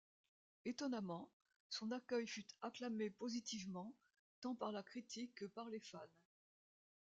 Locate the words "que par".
5.35-5.69